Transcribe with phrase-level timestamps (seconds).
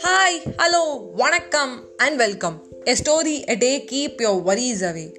[0.00, 2.60] Hi, hello, vanakkam, and welcome.
[2.86, 5.12] A story a day keep your worries away.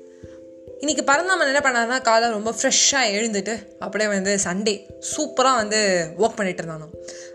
[0.79, 4.73] இன்றைக்கி பரந்தாமன் என்ன பண்ணாருன்னா காலை ரொம்ப ஃப்ரெஷ்ஷாக எழுந்துட்டு அப்படியே வந்து சண்டே
[5.15, 6.85] சூப்பராக வந்து ஒர்க் பண்ணிட்டு இருந்தானோ.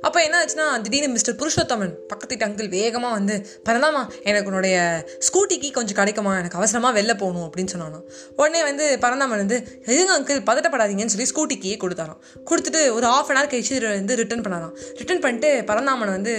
[0.01, 5.73] அப்போ என்ன ஆச்சுன்னா திடீர்னு மிஸ்டர் புருஷோத்தமன் பக்கத்து வீட்டு அங்கிள் வேகமாக வந்து பரந்தாமா எனக்கு உன்னுடைய ஸ்கூட்டிக்கு
[5.73, 6.39] கொஞ்சம் கிடைக்குமா?
[6.39, 8.01] எனக்கு அவசரமாக வெளில போகணும் அப்படின்னு சொன்னானோ.
[8.37, 12.21] உடனே வந்து பரந்தாமன் வந்து எதுங்க அங்கிள் பதட்டப்படாதீங்கன்னு சொல்லி ஸ்கூட்டிக்கு கொடுத்தாராம்.
[12.51, 14.73] கொடுத்துட்டு ஒரு ஆஃப் அன் ஹவர் கழிச்சு வந்து ரிட்டர்ன் பண்ணாராம்.
[14.95, 16.35] ரிட்டர்ன் பண்ணிட்டு பரந்தாமன் வந்து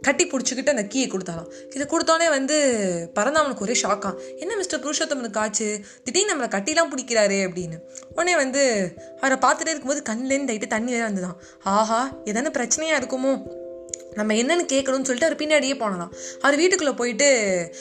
[0.00, 1.48] கட்டி பிடிச்சிக்கிட்டு அந்த கீயை கொடுத்தாலாம்.
[1.74, 2.56] இதை கொடுத்தோன்னே வந்து
[3.14, 5.80] பரந்தாமனுக்கு ஒரே ஷாக்கா என்ன மிஸ்டர் புருஷோத்தமனுக்கு ஆச்சு?
[6.04, 7.78] திடீர்னு நம்மளை கட்டிலாம் பிடிக்கிறாரு அப்படின்னு.
[8.14, 8.62] உடனே வந்து
[9.20, 13.32] அவரை பார்த்துட்டே இருக்கும்போது கண்ணிலேருந்து டைட்டு தண்ணி வேறு வந்துதான் ஆஹா எதான பிரச்சனையாக இருக்குமோ?
[14.14, 17.28] நம்ம என்னென்னு கேட்கணும்னு சொல்லிட்டு அவர் பின்னாடியே போனலாம் அவர் வீட்டுக்குள்ளே போயிட்டு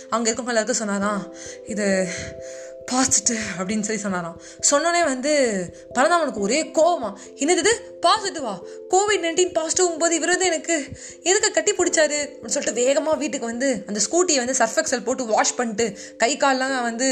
[0.09, 1.23] அங்கே இருக்கவங்க எல்லாருக்கும் சொன்னாராம்.
[1.67, 1.87] இது
[2.91, 4.37] பாசிட்டிவ் அப்படின்னு சொல்லி சொன்னாராம்.
[4.71, 5.31] சொன்னோடனே வந்து
[5.95, 7.09] பரந்தாமனுக்கு ஒரே கோவமா
[7.41, 7.73] என்னது இது?
[8.05, 8.53] பாசிட்டிவா
[8.93, 10.75] கோவிட் நைன்டீன் பாசிட்டிவ் போது இவர் வந்து எனக்கு
[11.29, 12.19] எதுக்கு கட்டி பிடிச்சாரு?
[12.27, 15.85] அப்படின்னு சொல்லிட்டு வேகமாக வீட்டுக்கு வந்து அந்த ஸ்கூட்டியை வந்து சர்ஃபெக்சல் போட்டு வாஷ் பண்ணிட்டு
[16.17, 17.09] கை கால்லாம் வந்து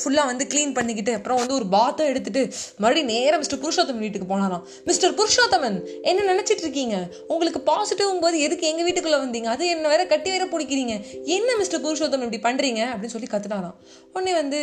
[0.00, 2.42] ஃபுல்லாக வந்து க்ளீன் பண்ணிக்கிட்டு அப்புறம் வந்து ஒரு பாத்தை எடுத்துட்டு
[2.76, 4.64] மறுபடியும் நேராக மிஸ்டர் புருஷோத்தமன் வீட்டுக்கு போனாராம்.
[4.84, 6.96] மிஸ்டர் புருஷோத்தமன் என்ன நினச்சிட்டு இருக்கீங்க?
[7.26, 9.50] உங்களுக்கு பாசிட்டிவ் போது எதுக்கு எங்கள் வீட்டுக்குள்ளே வந்தீங்க?
[9.56, 10.94] அது என்ன வேற கட்டி வேற பிடிக்கிறீங்க?
[11.38, 13.76] என்ன மிஸ்டர் புருஷோத்தமன் இப்படி பண்ணுறீங்க அப்படின்னு சொல்லி கத்துனாராம்.
[14.12, 14.60] உடனே வந்து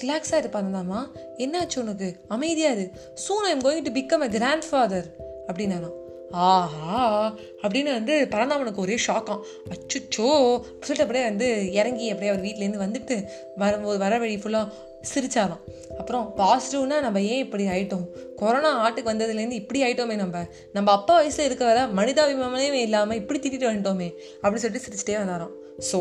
[0.00, 2.16] ரிலாக்ஸாக இருப்பாருந்தாமா என்னாச்சு உனக்கு?
[2.28, 2.90] அமைதியாக இரு.
[3.14, 4.28] Soon I'm going to become a
[4.70, 5.14] grandfather
[5.52, 5.98] அப்படின்னாராம்
[6.30, 7.34] ஆஹா.
[7.62, 10.60] அப்படின்னு வந்து பரந்தாமனுக்கு ஒரே ஷாக்காம் அச்சுச்சோ.
[10.80, 14.68] சொல்லிட்டு அப்படியே வந்து இறங்கி அப்படியே அவர் வீட்டிலேருந்து வந்துட்டு வரும்போது வர வழி ஃபுல்லாக
[15.08, 15.62] சிரிச்சாலாம்.
[15.98, 18.06] அப்புறம் பாசிட்டிவ்னா நம்ம ஏன் இப்படி ஆயிட்டோம்?
[18.36, 20.44] கொரோனா ஆட்டுக்கு வந்ததுலேருந்து இப்படி ஆயிட்டோமே நம்ம.
[20.72, 24.08] நம்ம அப்பா வயசில் இருக்க வர மனிதாபிமானமே இல்லாமல் இப்படி திட்டிட்டு வந்துட்டோமே
[24.42, 25.54] அப்படின்னு சொல்லிட்டு சிரிச்சிட்டே வந்தாராம்.
[25.90, 25.98] ஸோ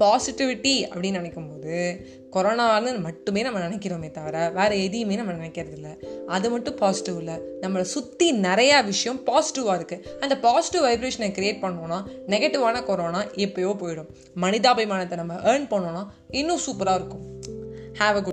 [0.00, 1.74] பாசிட்டிவிட்டி அப்படின்னு நினைக்கும் போது
[2.34, 5.92] கொரோனான்னு மட்டுமே நம்ம நினைக்கிறோமே தவிர வேறு எதையுமே நம்ம நினைக்கிறது இல்லை.
[6.26, 7.36] அது மட்டும் பாசிட்டிவ் இல்லை.
[7.62, 12.00] நம்மளை சுற்றி நிறையா விஷயம் பாசிட்டிவாக இருக்குது அந்த பாசிட்டிவ் வைப்ரேஷனை க்ரியேட் பண்ணோன்னா
[12.34, 14.10] நெகட்டிவான கொரோனா எப்பயோ போயிடும்.
[14.44, 17.24] மனிதாபிமானத்தை நம்ம ஏர்ன் பண்ணோன்னா இன்னும் சூப்பராக இருக்கும்.
[18.00, 18.31] Have a good